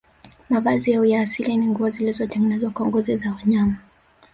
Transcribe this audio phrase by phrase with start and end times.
[0.49, 3.77] Mavazi yao ya asili ni nguo zilizotengenezwa kwa ngozi za wanyama